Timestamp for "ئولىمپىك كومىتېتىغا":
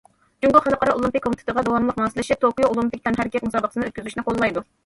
0.99-1.65